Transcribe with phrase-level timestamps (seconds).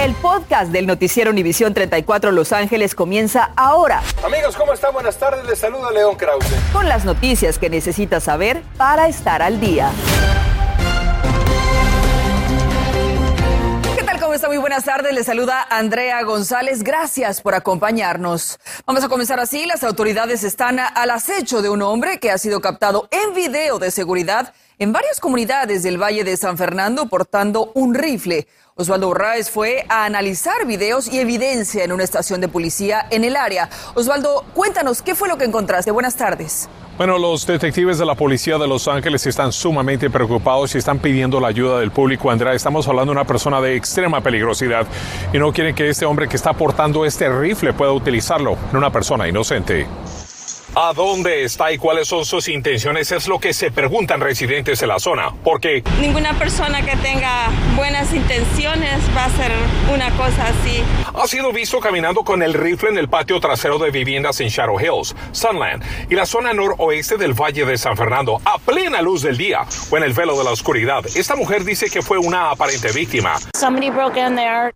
[0.00, 4.00] El podcast del noticiero Univisión 34 Los Ángeles comienza ahora.
[4.24, 4.94] Amigos, ¿cómo están?
[4.94, 5.44] Buenas tardes.
[5.44, 6.46] Les saluda León Krause.
[6.72, 9.90] Con las noticias que necesitas saber para estar al día.
[13.94, 14.18] ¿Qué tal?
[14.18, 14.48] ¿Cómo está?
[14.48, 15.12] Muy buenas tardes.
[15.12, 16.82] Les saluda Andrea González.
[16.82, 18.58] Gracias por acompañarnos.
[18.86, 19.66] Vamos a comenzar así.
[19.66, 23.90] Las autoridades están al acecho de un hombre que ha sido captado en video de
[23.90, 28.48] seguridad en varias comunidades del Valle de San Fernando portando un rifle.
[28.76, 33.36] Osvaldo Urraez fue a analizar videos y evidencia en una estación de policía en el
[33.36, 33.68] área.
[33.94, 35.90] Osvaldo, cuéntanos, ¿qué fue lo que encontraste?
[35.90, 36.66] Buenas tardes.
[36.96, 41.40] Bueno, los detectives de la policía de Los Ángeles están sumamente preocupados y están pidiendo
[41.40, 42.30] la ayuda del público.
[42.30, 44.86] Andrea, estamos hablando de una persona de extrema peligrosidad
[45.30, 48.90] y no quieren que este hombre que está portando este rifle pueda utilizarlo en una
[48.90, 49.86] persona inocente.
[50.76, 53.10] ¿A dónde está y cuáles son sus intenciones?
[53.10, 55.34] Es lo que se preguntan residentes de la zona.
[55.42, 59.50] Porque ninguna persona que tenga buenas intenciones va a hacer
[59.92, 60.80] una cosa así.
[61.12, 64.78] Ha sido visto caminando con el rifle en el patio trasero de viviendas en Shadow
[64.78, 69.36] Hills, Sunland y la zona noroeste del Valle de San Fernando a plena luz del
[69.36, 71.04] día o en el velo de la oscuridad.
[71.16, 73.34] Esta mujer dice que fue una aparente víctima.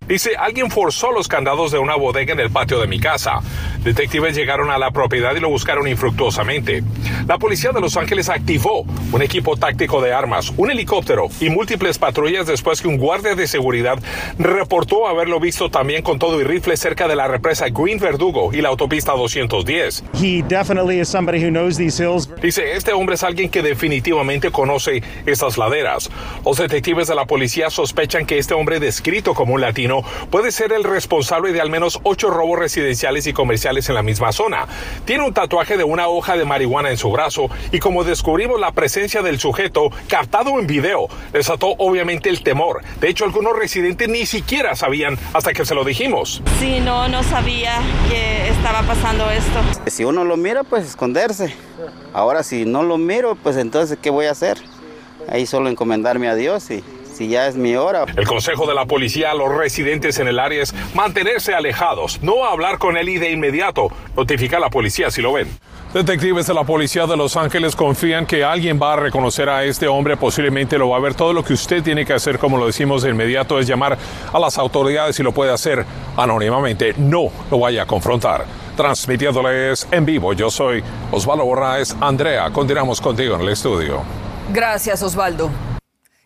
[0.09, 3.41] Dice, alguien forzó los candados de una bodega en el patio de mi casa.
[3.85, 6.83] Detectives llegaron a la propiedad y lo buscaron infructuosamente.
[7.27, 11.99] La policía de Los Ángeles activó un equipo táctico de armas, un helicóptero y múltiples
[11.99, 13.99] patrullas después que un guardia de seguridad
[14.39, 18.63] reportó haberlo visto también con todo y rifle cerca de la represa Green Verdugo y
[18.63, 20.05] la autopista 210.
[22.41, 26.11] Dice, este hombre es alguien que definitivamente conoce estas laderas.
[26.43, 30.73] Los detectives de la policía sospechan que este hombre descrito como un latino puede ser
[30.73, 34.67] el responsable de al menos ocho robos residenciales y comerciales en la misma zona.
[35.05, 38.73] Tiene un tatuaje de una hoja de marihuana en su brazo y como descubrimos la
[38.73, 42.83] presencia del sujeto captado en video, desató obviamente el temor.
[43.01, 46.43] De hecho, algunos residentes ni siquiera sabían hasta que se lo dijimos.
[46.61, 49.61] Sí, no, no sabía que estaba pasando esto.
[49.91, 51.55] Si uno lo mira, pues esconderse.
[52.13, 54.59] Ahora si no lo miro, pues entonces, ¿qué voy a hacer?
[55.29, 56.85] Ahí solo encomendarme a Dios y
[57.15, 58.05] si ya es mi hora.
[58.17, 62.45] El consejo de la policía a los residentes en el área es mantenerse alejados, no
[62.45, 65.49] hablar con él y de inmediato notificar a la policía si lo ven.
[65.95, 69.87] Detectives de la policía de Los Ángeles confían que alguien va a reconocer a este
[69.87, 71.15] hombre, posiblemente lo va a ver.
[71.15, 73.97] Todo lo que usted tiene que hacer, como lo decimos de inmediato, es llamar
[74.33, 75.85] a las autoridades y lo puede hacer
[76.17, 76.95] anónimamente.
[76.99, 78.45] No lo vaya a confrontar.
[78.77, 80.83] Transmitiéndoles en vivo, yo soy
[81.13, 81.97] Osvaldo Borraes.
[82.01, 84.03] Andrea, continuamos contigo en el estudio.
[84.53, 85.49] Gracias, Osvaldo.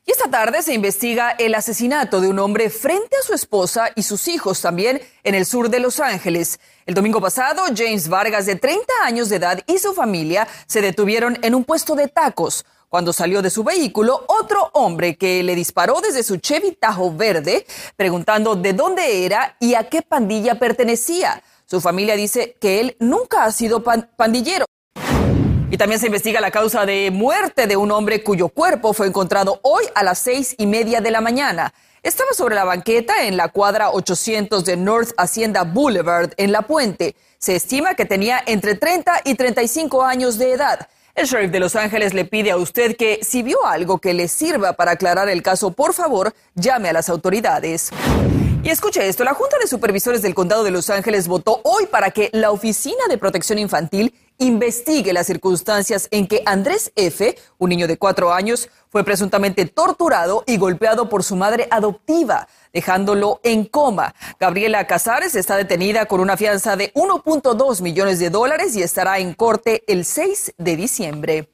[0.08, 4.04] Y esta tarde se investiga el asesinato de un hombre frente a su esposa y
[4.04, 6.60] sus hijos también en el sur de Los Ángeles.
[6.86, 11.38] El domingo pasado, James Vargas, de 30 años de edad, y su familia se detuvieron
[11.42, 12.64] en un puesto de tacos.
[12.88, 17.66] Cuando salió de su vehículo, otro hombre que le disparó desde su Chevy Tajo verde,
[17.94, 21.42] preguntando de dónde era y a qué pandilla pertenecía.
[21.66, 24.64] Su familia dice que él nunca ha sido pandillero.
[25.70, 29.60] Y también se investiga la causa de muerte de un hombre cuyo cuerpo fue encontrado
[29.62, 31.74] hoy a las seis y media de la mañana.
[32.02, 37.16] Estaba sobre la banqueta en la cuadra 800 de North Hacienda Boulevard en La Puente.
[37.38, 40.88] Se estima que tenía entre 30 y 35 años de edad.
[41.14, 44.28] El sheriff de Los Ángeles le pide a usted que si vio algo que le
[44.28, 47.90] sirva para aclarar el caso, por favor, llame a las autoridades.
[48.62, 52.10] Y escuche esto, la Junta de Supervisores del Condado de Los Ángeles votó hoy para
[52.10, 57.86] que la Oficina de Protección Infantil investigue las circunstancias en que Andrés F., un niño
[57.86, 64.14] de cuatro años, fue presuntamente torturado y golpeado por su madre adoptiva, dejándolo en coma.
[64.38, 69.34] Gabriela Casares está detenida con una fianza de 1.2 millones de dólares y estará en
[69.34, 71.48] corte el 6 de diciembre.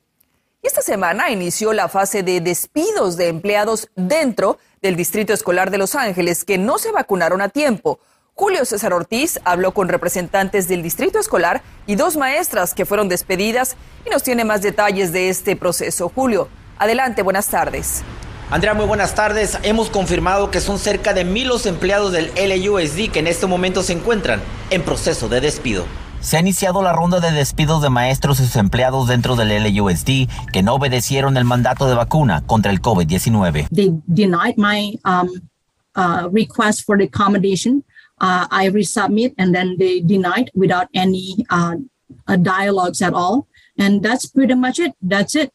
[0.63, 5.95] Esta semana inició la fase de despidos de empleados dentro del Distrito Escolar de Los
[5.95, 8.01] Ángeles que no se vacunaron a tiempo.
[8.37, 13.77] Julio César Ortiz habló con representantes del distrito escolar y dos maestras que fueron despedidas
[14.05, 16.11] y nos tiene más detalles de este proceso.
[16.13, 18.03] Julio, adelante, buenas tardes.
[18.51, 19.57] Andrea, muy buenas tardes.
[19.63, 23.85] Hemos confirmado que son cerca de mil los empleados del LUSD que en este momento
[23.85, 24.41] se encuentran
[24.71, 25.85] en proceso de despido.
[26.19, 30.29] Se ha iniciado la ronda de despidos de maestros y sus empleados dentro del LUSD
[30.53, 33.69] que no obedecieron el mandato de vacuna contra el COVID-19.
[33.73, 35.29] They denied my um,
[35.95, 37.85] uh, request for the accommodation.
[38.25, 41.77] Uh, I resubmit and then they denied without any uh,
[42.27, 43.49] uh, dialogues at all.
[43.79, 44.93] And that's pretty much it.
[45.03, 45.51] That's it.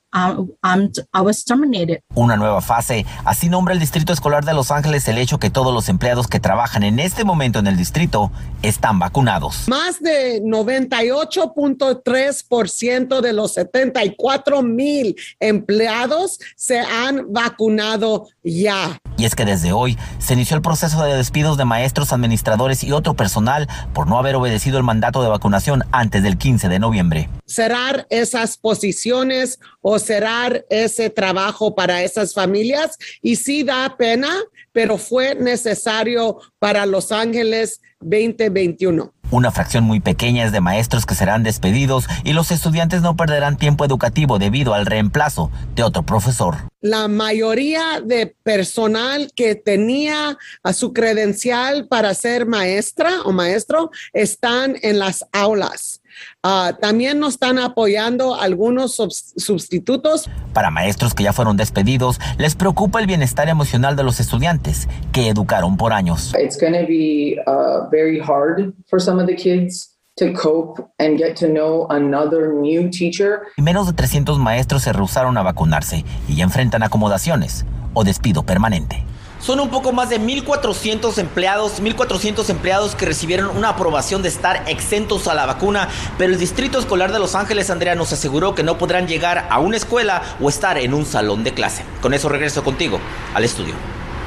[1.14, 2.02] Was terminated.
[2.16, 3.06] Una nueva fase.
[3.26, 6.40] Así nombra el Distrito Escolar de Los Ángeles el hecho que todos los empleados que
[6.40, 9.68] trabajan en este momento en el distrito están vacunados.
[9.68, 19.00] Más de 98.3% de los 74 mil empleados se han vacunado ya.
[19.18, 22.94] Y es que desde hoy se inició el proceso de despidos de maestros, administradores y
[22.94, 27.30] otro personal por no haber obedecido el mandato de vacunación antes del 15 de noviembre.
[27.46, 34.30] Cerrar esas posiciones o cerrar ese trabajo para esas familias y sí da pena,
[34.72, 39.14] pero fue necesario para Los Ángeles 2021.
[39.32, 43.58] Una fracción muy pequeña es de maestros que serán despedidos y los estudiantes no perderán
[43.58, 46.56] tiempo educativo debido al reemplazo de otro profesor.
[46.82, 54.78] La mayoría de personal que tenía a su credencial para ser maestra o maestro están
[54.82, 56.02] en las aulas.
[56.44, 60.30] Uh, también nos están apoyando algunos sustitutos.
[60.54, 65.30] Para maestros que ya fueron despedidos, les preocupa el bienestar emocional de los estudiantes que
[65.30, 66.34] educaron por años.
[66.40, 69.96] It's going to be uh, very hard for some of the kids.
[70.18, 73.44] To cope and get to know another new teacher.
[73.56, 79.06] Menos de 300 maestros se rehusaron a vacunarse y ya enfrentan acomodaciones o despido permanente.
[79.40, 84.64] Son un poco más de 1.400 empleados, 1.400 empleados que recibieron una aprobación de estar
[84.68, 85.88] exentos a la vacuna,
[86.18, 89.60] pero el Distrito Escolar de Los Ángeles, Andrea, nos aseguró que no podrán llegar a
[89.60, 91.84] una escuela o estar en un salón de clase.
[92.02, 93.00] Con eso regreso contigo
[93.34, 93.76] al estudio.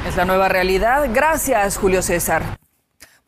[0.08, 1.08] Es la nueva realidad.
[1.12, 2.61] Gracias, Julio César.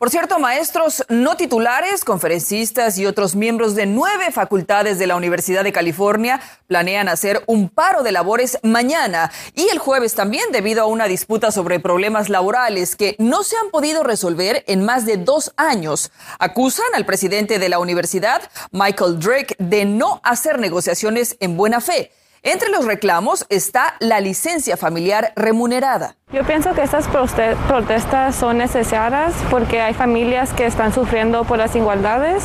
[0.05, 5.63] Por cierto, maestros no titulares, conferencistas y otros miembros de nueve facultades de la Universidad
[5.63, 10.85] de California planean hacer un paro de labores mañana y el jueves también debido a
[10.85, 15.53] una disputa sobre problemas laborales que no se han podido resolver en más de dos
[15.57, 16.11] años.
[16.37, 22.11] Acusan al presidente de la universidad, Michael Drake, de no hacer negociaciones en buena fe.
[22.47, 26.15] Entre los reclamos está la licencia familiar remunerada.
[26.31, 31.75] Yo pienso que estas protestas son necesarias porque hay familias que están sufriendo por las
[31.75, 32.43] igualdades.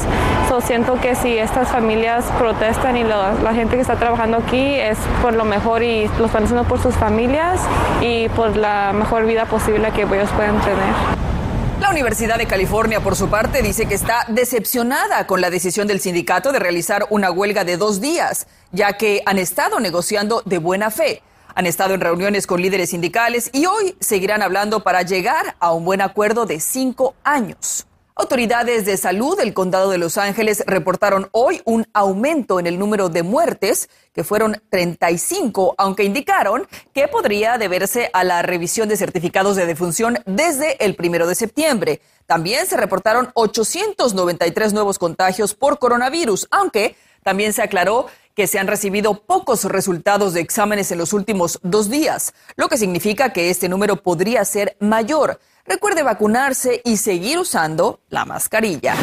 [0.49, 4.77] So siento que si estas familias protestan y la, la gente que está trabajando aquí
[4.77, 7.61] es por lo mejor y lo están haciendo por sus familias
[8.01, 11.21] y por la mejor vida posible que ellos puedan tener.
[11.81, 15.99] La Universidad de California, por su parte, dice que está decepcionada con la decisión del
[15.99, 20.91] sindicato de realizar una huelga de dos días, ya que han estado negociando de buena
[20.91, 21.23] fe.
[21.55, 25.85] Han estado en reuniones con líderes sindicales y hoy seguirán hablando para llegar a un
[25.85, 27.87] buen acuerdo de cinco años.
[28.21, 33.09] Autoridades de salud del condado de Los Ángeles reportaron hoy un aumento en el número
[33.09, 39.57] de muertes, que fueron 35, aunque indicaron que podría deberse a la revisión de certificados
[39.57, 42.03] de defunción desde el primero de septiembre.
[42.27, 48.07] También se reportaron 893 nuevos contagios por coronavirus, aunque también se aclaró
[48.41, 52.79] que se han recibido pocos resultados de exámenes en los últimos dos días, lo que
[52.79, 55.41] significa que este número podría ser mayor.
[55.67, 58.95] Recuerde vacunarse y seguir usando la mascarilla.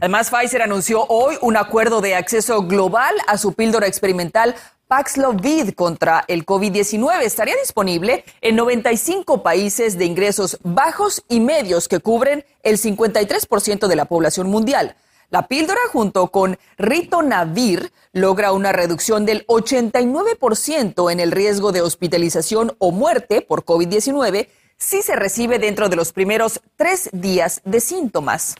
[0.00, 4.56] Además, Pfizer anunció hoy un acuerdo de acceso global a su píldora experimental
[4.88, 7.22] Paxlovid contra el COVID-19.
[7.22, 13.94] Estaría disponible en 95 países de ingresos bajos y medios que cubren el 53% de
[13.94, 14.96] la población mundial.
[15.28, 22.76] La píldora junto con Ritonavir logra una reducción del 89% en el riesgo de hospitalización
[22.78, 28.54] o muerte por COVID-19 si se recibe dentro de los primeros tres días de síntomas.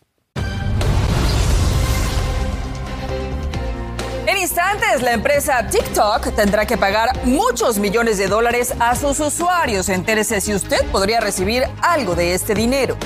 [4.26, 9.88] En instantes, la empresa TikTok tendrá que pagar muchos millones de dólares a sus usuarios.
[9.88, 12.96] Entérese si usted podría recibir algo de este dinero.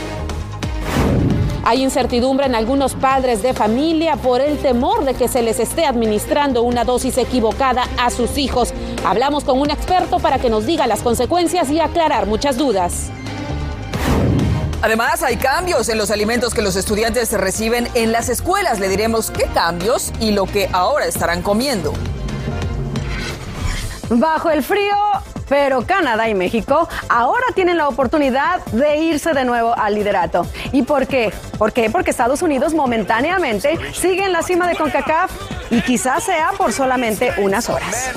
[1.63, 5.85] Hay incertidumbre en algunos padres de familia por el temor de que se les esté
[5.85, 8.73] administrando una dosis equivocada a sus hijos.
[9.05, 13.11] Hablamos con un experto para que nos diga las consecuencias y aclarar muchas dudas.
[14.83, 18.81] Además, hay cambios en los alimentos que los estudiantes reciben en las escuelas.
[18.81, 21.93] Le diremos qué cambios y lo que ahora estarán comiendo.
[24.09, 24.97] Bajo el frío,
[25.51, 30.47] pero Canadá y México ahora tienen la oportunidad de irse de nuevo al liderato.
[30.73, 31.33] ¿Y por qué?
[31.59, 31.91] ¿Por qué?
[31.91, 35.33] Porque Estados Unidos momentáneamente sigue en la cima de CONCACAF
[35.71, 38.13] y quizás sea por solamente unas horas.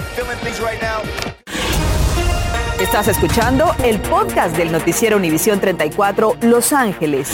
[2.80, 7.32] Estás escuchando el podcast del noticiero Univisión 34 Los Ángeles.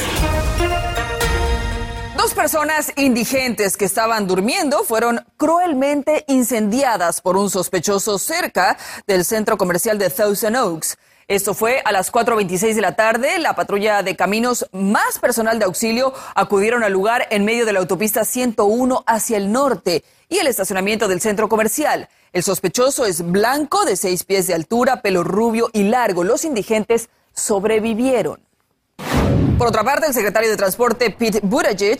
[2.30, 9.58] Dos personas indigentes que estaban durmiendo fueron cruelmente incendiadas por un sospechoso cerca del centro
[9.58, 11.00] comercial de Thousand Oaks.
[11.28, 13.40] Esto fue a las 4.26 de la tarde.
[13.40, 17.80] La patrulla de caminos más personal de auxilio acudieron al lugar en medio de la
[17.80, 22.10] autopista 101 hacia el norte y el estacionamiento del centro comercial.
[22.32, 26.24] El sospechoso es blanco, de seis pies de altura, pelo rubio y largo.
[26.24, 28.49] Los indigentes sobrevivieron.
[29.60, 32.00] Por otra parte, el secretario de Transporte Pete Buttigieg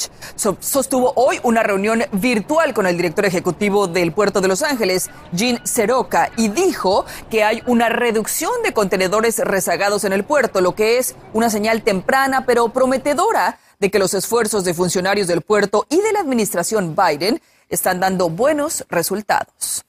[0.62, 5.60] sostuvo hoy una reunión virtual con el director ejecutivo del puerto de Los Ángeles, Gene
[5.66, 11.00] Seroka, y dijo que hay una reducción de contenedores rezagados en el puerto, lo que
[11.00, 16.00] es una señal temprana pero prometedora de que los esfuerzos de funcionarios del puerto y
[16.00, 19.84] de la administración Biden están dando buenos resultados.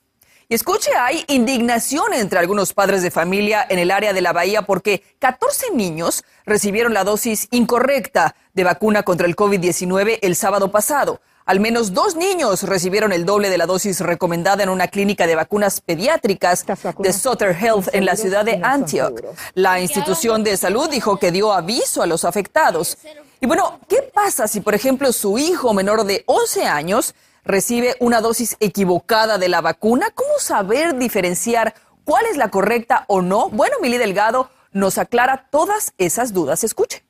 [0.51, 4.63] Y escuche, hay indignación entre algunos padres de familia en el área de la bahía
[4.63, 11.21] porque 14 niños recibieron la dosis incorrecta de vacuna contra el COVID-19 el sábado pasado.
[11.47, 15.37] Al menos dos niños recibieron el doble de la dosis recomendada en una clínica de
[15.37, 16.67] vacunas pediátricas
[16.99, 19.23] de Sutter Health en la ciudad de Antioch.
[19.55, 22.99] La institución de salud dijo que dio aviso a los afectados.
[23.41, 27.15] Y bueno, ¿qué pasa si, por ejemplo, su hijo menor de 11 años
[27.45, 30.09] recibe una dosis equivocada de la vacuna?
[30.15, 33.49] ¿Cómo saber diferenciar cuál es la correcta o no?
[33.51, 36.65] Bueno, Mili Delgado nos aclara todas esas dudas.
[36.65, 37.05] Escuche.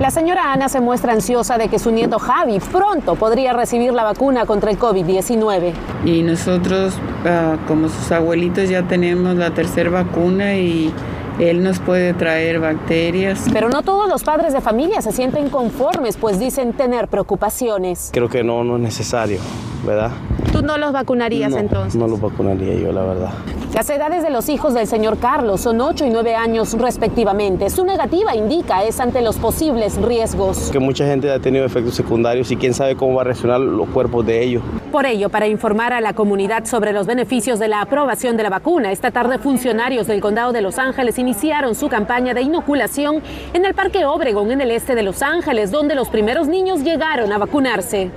[0.00, 4.04] La señora Ana se muestra ansiosa de que su nieto Javi pronto podría recibir la
[4.04, 5.72] vacuna contra el COVID-19.
[6.04, 10.92] Y nosotros, ah, como sus abuelitos, ya tenemos la tercera vacuna y
[11.38, 13.46] él nos puede traer bacterias.
[13.52, 18.10] Pero no todos los padres de familia se sienten conformes, pues dicen tener preocupaciones.
[18.12, 19.38] Creo que no, no es necesario,
[19.84, 20.12] ¿verdad?
[20.56, 21.96] ¿Tú no los vacunarías entonces?
[21.96, 23.30] No los vacunaría yo, la verdad.
[23.74, 27.68] Las edades de los hijos del señor Carlos son 8 y 9 años respectivamente.
[27.68, 30.70] Su negativa indica es ante los posibles riesgos.
[30.70, 33.86] Que mucha gente ha tenido efectos secundarios y quién sabe cómo va a reaccionar los
[33.90, 34.62] cuerpos de ellos.
[34.90, 38.48] Por ello, para informar a la comunidad sobre los beneficios de la aprobación de la
[38.48, 43.20] vacuna, esta tarde funcionarios del condado de Los Ángeles iniciaron su campaña de inoculación
[43.52, 47.30] en el Parque Obregón en el este de Los Ángeles, donde los primeros niños llegaron
[47.30, 48.10] a vacunarse.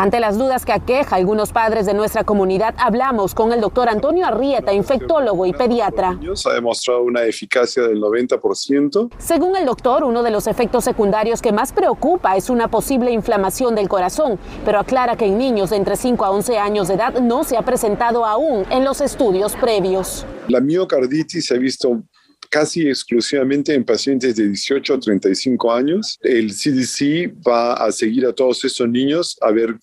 [0.00, 4.24] Ante las dudas que aqueja algunos padres de nuestra comunidad, hablamos con el doctor Antonio
[4.24, 6.18] Arrieta, infectólogo y pediatra.
[6.46, 9.10] Ha demostrado una eficacia del 90%.
[9.18, 13.74] Según el doctor, uno de los efectos secundarios que más preocupa es una posible inflamación
[13.74, 17.20] del corazón, pero aclara que en niños de entre 5 a 11 años de edad
[17.20, 20.24] no se ha presentado aún en los estudios previos.
[20.48, 22.04] La miocarditis se ha visto
[22.50, 26.18] casi exclusivamente en pacientes de 18 a 35 años.
[26.20, 29.76] El CDC va a seguir a todos esos niños a ver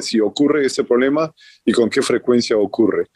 [0.00, 1.32] si ocurre ese problema
[1.64, 3.06] y con qué frecuencia ocurre.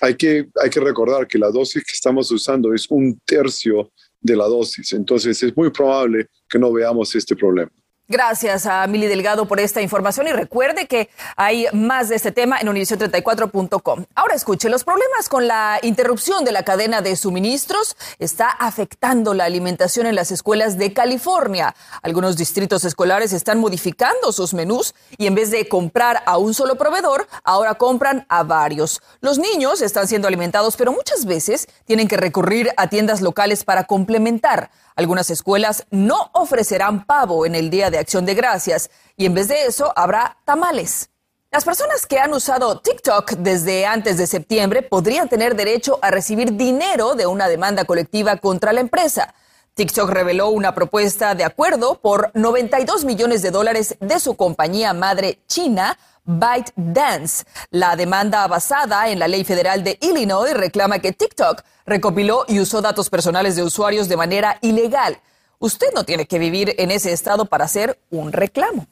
[0.00, 3.90] Hay que, hay que recordar que la dosis que estamos usando es un tercio
[4.20, 7.70] de la dosis, entonces es muy probable que no veamos este problema.
[8.12, 12.58] Gracias a Mili Delgado por esta información y recuerde que hay más de este tema
[12.60, 14.04] en univision34.com.
[14.14, 19.46] Ahora escuche, los problemas con la interrupción de la cadena de suministros está afectando la
[19.46, 21.74] alimentación en las escuelas de California.
[22.02, 26.76] Algunos distritos escolares están modificando sus menús y en vez de comprar a un solo
[26.76, 29.00] proveedor, ahora compran a varios.
[29.22, 33.84] Los niños están siendo alimentados, pero muchas veces tienen que recurrir a tiendas locales para
[33.84, 34.70] complementar.
[34.94, 39.48] Algunas escuelas no ofrecerán pavo en el Día de Acción de Gracias y en vez
[39.48, 41.10] de eso habrá tamales.
[41.50, 46.56] Las personas que han usado TikTok desde antes de septiembre podrían tener derecho a recibir
[46.56, 49.34] dinero de una demanda colectiva contra la empresa.
[49.74, 55.40] TikTok reveló una propuesta de acuerdo por 92 millones de dólares de su compañía madre
[55.46, 57.44] china ByteDance.
[57.70, 62.80] La demanda basada en la ley federal de Illinois reclama que TikTok recopiló y usó
[62.80, 65.18] datos personales de usuarios de manera ilegal.
[65.58, 68.86] Usted no tiene que vivir en ese estado para hacer un reclamo.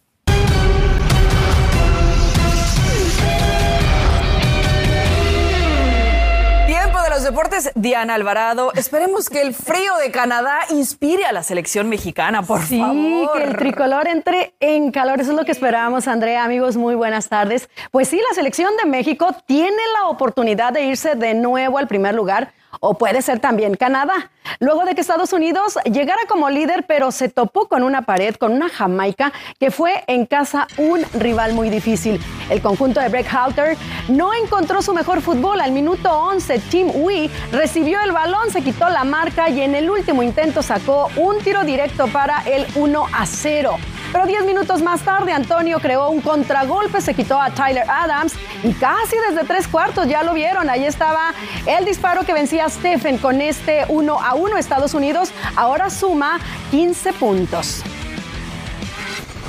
[7.41, 8.73] Deportes, Diana Alvarado.
[8.75, 12.93] Esperemos que el frío de Canadá inspire a la selección mexicana, por favor.
[12.93, 15.21] Sí, que el tricolor entre en calor.
[15.21, 16.45] Eso es lo que esperábamos, Andrea.
[16.45, 17.71] Amigos, muy buenas tardes.
[17.91, 22.15] Pues sí, la selección de México tiene la oportunidad de irse de nuevo al primer
[22.15, 24.31] lugar o puede ser también Canadá.
[24.59, 28.53] Luego de que Estados Unidos llegara como líder, pero se topó con una pared, con
[28.53, 32.21] una Jamaica, que fue en casa un rival muy difícil.
[32.49, 33.77] El conjunto de Breck Halter
[34.09, 35.61] no encontró su mejor fútbol.
[35.61, 39.91] Al minuto 11, Tim Wee recibió el balón, se quitó la marca y en el
[39.91, 43.77] último intento sacó un tiro directo para el 1 a 0.
[44.13, 48.73] Pero 10 minutos más tarde, Antonio creó un contragolpe, se quitó a Tyler Adams y
[48.73, 50.69] casi desde tres cuartos ya lo vieron.
[50.69, 51.33] Ahí estaba
[51.67, 54.57] el disparo que vencía a Stephen con este 1 a 1.
[54.57, 56.41] Estados Unidos ahora suma
[56.73, 57.85] 15 puntos.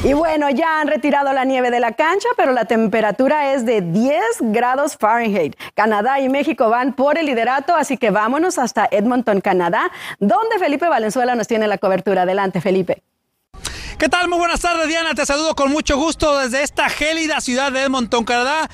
[0.04, 3.82] Y bueno, ya han retirado la nieve de la cancha, pero la temperatura es de
[3.82, 5.56] 10 grados Fahrenheit.
[5.76, 10.90] Canadá y México van por el liderato, así que vámonos hasta Edmonton, Canadá, donde Felipe
[10.90, 12.24] Valenzuela nos tiene la cobertura.
[12.24, 13.04] Adelante, Felipe.
[14.02, 14.28] ¿Qué tal?
[14.30, 15.14] Muy buenas tardes, Diana.
[15.14, 18.68] Te saludo con mucho gusto desde esta gélida ciudad de Edmonton, Canadá.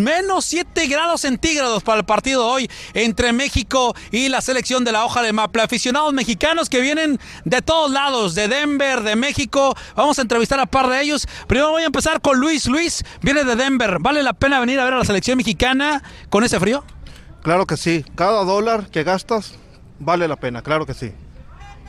[0.00, 4.90] menos 7 grados centígrados para el partido de hoy entre México y la selección de
[4.90, 5.62] la hoja de Maple.
[5.62, 9.76] Aficionados mexicanos que vienen de todos lados, de Denver, de México.
[9.94, 11.28] Vamos a entrevistar a par de ellos.
[11.46, 12.66] Primero voy a empezar con Luis.
[12.66, 13.98] Luis viene de Denver.
[14.00, 16.82] ¿Vale la pena venir a ver a la selección mexicana con ese frío?
[17.44, 18.04] Claro que sí.
[18.16, 19.54] Cada dólar que gastas
[20.00, 21.12] vale la pena, claro que sí.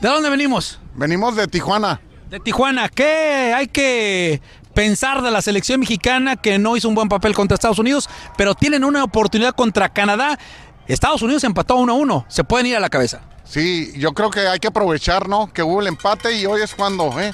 [0.00, 0.78] ¿De dónde venimos?
[0.94, 2.00] Venimos de Tijuana.
[2.30, 2.88] De Tijuana.
[2.88, 4.40] ¿Qué hay que
[4.74, 8.54] pensar de la selección mexicana que no hizo un buen papel contra Estados Unidos, pero
[8.54, 10.38] tienen una oportunidad contra Canadá?
[10.88, 12.26] Estados Unidos empató 1 1.
[12.28, 13.20] Se pueden ir a la cabeza.
[13.44, 15.52] Sí, yo creo que hay que aprovechar, ¿no?
[15.52, 17.32] Que hubo el empate y hoy es cuando, ¿eh?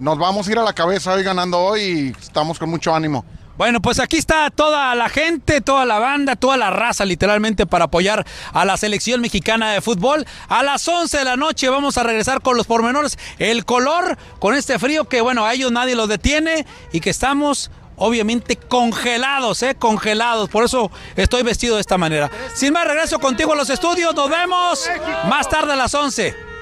[0.00, 3.24] Nos vamos a ir a la cabeza hoy ganando hoy y estamos con mucho ánimo.
[3.56, 7.86] Bueno, pues aquí está toda la gente, toda la banda, toda la raza literalmente para
[7.86, 10.26] apoyar a la selección mexicana de fútbol.
[10.48, 13.18] A las 11 de la noche vamos a regresar con los pormenores.
[13.38, 17.70] El color con este frío que bueno, a ellos nadie los detiene y que estamos
[17.96, 19.74] obviamente congelados, ¿eh?
[19.74, 20.50] Congelados.
[20.50, 22.30] Por eso estoy vestido de esta manera.
[22.54, 24.14] Sin más, regreso contigo a los estudios.
[24.14, 24.88] Nos vemos
[25.28, 26.55] más tarde a las 11.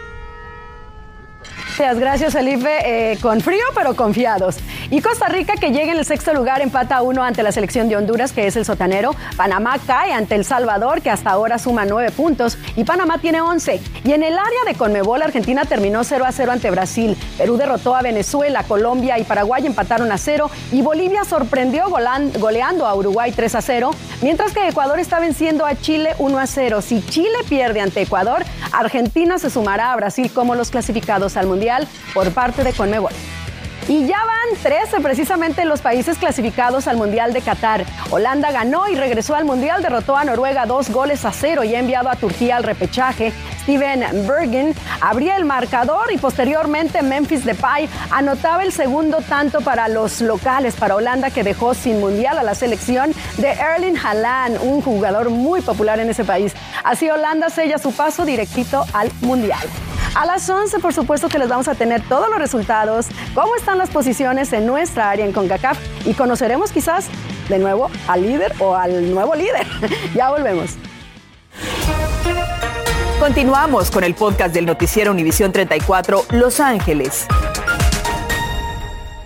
[1.76, 2.71] Gracias, gracias Felipe.
[2.85, 4.59] Eh, con frío, pero confiados.
[4.90, 7.97] Y Costa Rica, que llega en el sexto lugar, empata uno ante la selección de
[7.97, 9.16] Honduras, que es el sotanero.
[9.37, 12.59] Panamá cae ante El Salvador, que hasta ahora suma nueve puntos.
[12.76, 13.81] Y Panamá tiene once.
[14.04, 17.16] Y en el área de Conmebol, Argentina terminó 0 a 0 ante Brasil.
[17.37, 20.49] Perú derrotó a Venezuela, Colombia y Paraguay empataron a 0.
[20.71, 23.90] Y Bolivia sorprendió goleando a Uruguay 3 a 0.
[24.23, 26.83] Mientras que Ecuador está venciendo a Chile 1 a 0.
[26.83, 31.63] Si Chile pierde ante Ecuador, Argentina se sumará a Brasil como los clasificados al Mundial
[32.12, 33.12] por parte de Conmebol.
[33.87, 37.85] Y ya van 13 precisamente los países clasificados al Mundial de Qatar.
[38.11, 41.80] Holanda ganó y regresó al Mundial, derrotó a Noruega dos goles a cero y ha
[41.80, 43.33] enviado a Turquía al repechaje.
[43.62, 50.23] Steven Bergen abría el marcador y posteriormente Memphis Depay anotaba el segundo tanto para los
[50.23, 55.28] locales, para Holanda que dejó sin Mundial a la selección de Erling Haaland, un jugador
[55.28, 56.54] muy popular en ese país.
[56.85, 59.61] Así Holanda sella su paso directito al Mundial.
[60.14, 63.78] A las 11, por supuesto que les vamos a tener todos los resultados, cómo están
[63.78, 67.06] las posiciones en nuestra área en CONCACAF y conoceremos quizás
[67.49, 69.66] de nuevo al líder o al nuevo líder.
[70.14, 70.71] ya volvemos.
[73.18, 77.26] Continuamos con el podcast del noticiero Univisión 34 Los Ángeles.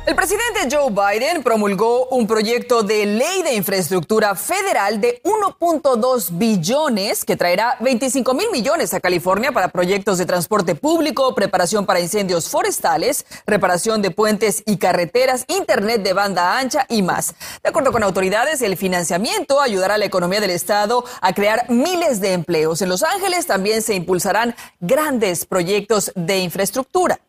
[0.09, 7.27] El presidente Joe Biden promulgó un proyecto de ley de infraestructura federal de 1.2 billones
[7.27, 12.49] que traerá 25 mil millones a California para proyectos de transporte público, preparación para incendios
[12.49, 17.35] forestales, reparación de puentes y carreteras, internet de banda ancha y más.
[17.63, 22.23] De acuerdo con autoridades, el financiamiento ayudará a la economía del estado a crear miles
[22.23, 22.81] de empleos.
[22.81, 27.21] En Los Ángeles también se impulsarán grandes proyectos de infraestructura.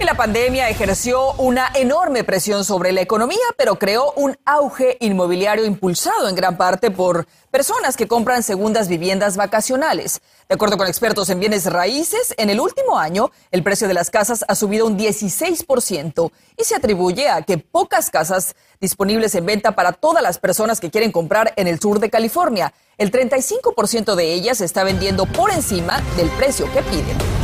[0.00, 5.64] Y la pandemia ejerció una enorme presión sobre la economía, pero creó un auge inmobiliario
[5.64, 10.20] impulsado en gran parte por personas que compran segundas viviendas vacacionales.
[10.48, 14.08] De acuerdo con expertos en bienes raíces, en el último año el precio de las
[14.10, 19.72] casas ha subido un 16% y se atribuye a que pocas casas disponibles en venta
[19.72, 22.72] para todas las personas que quieren comprar en el sur de California.
[22.98, 27.37] El 35% de ellas está vendiendo por encima del precio que piden.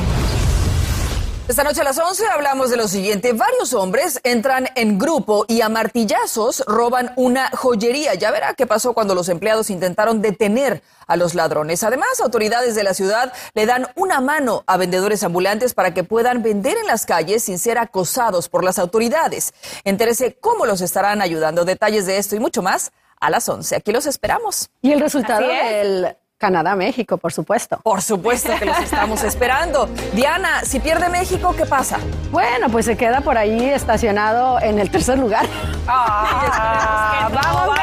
[1.46, 3.35] Esta noche a las 11 hablamos de lo siguiente.
[3.35, 8.14] Varios hombres entran en grupo y a martillazos roban una joyería.
[8.14, 11.85] Ya verá qué pasó cuando los empleados intentaron detener a los ladrones.
[11.85, 16.42] Además, autoridades de la ciudad le dan una mano a vendedores ambulantes para que puedan
[16.42, 19.52] vender en las calles sin ser acosados por las autoridades.
[19.85, 21.66] Entérese cómo los estarán ayudando.
[21.66, 23.76] Detalles de esto y mucho más a las 11.
[23.76, 24.70] Aquí los esperamos.
[24.80, 27.78] Y el resultado del Canadá, México, por supuesto.
[27.82, 29.88] Por supuesto que los estamos esperando.
[30.12, 31.98] Diana, si pierde México, ¿qué pasa?
[32.30, 35.46] Bueno, pues se queda por ahí estacionado en el tercer lugar.
[35.86, 37.76] Ah, vamos,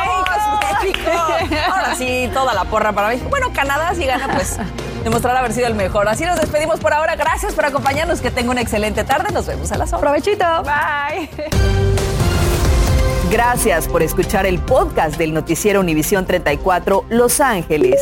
[0.84, 1.10] México,
[1.72, 3.30] Ahora sí, toda la porra para México.
[3.30, 4.58] Bueno, Canadá si gana, pues
[5.04, 6.08] demostrará haber sido el mejor.
[6.08, 7.16] Así nos despedimos por ahora.
[7.16, 8.22] Gracias por acompañarnos.
[8.22, 9.32] Que tenga una excelente tarde.
[9.32, 10.02] Nos vemos a las horas.
[10.02, 10.46] Provechito.
[10.64, 11.30] Bye.
[13.32, 18.02] Gracias por escuchar el podcast del noticiero Univisión 34 Los Ángeles.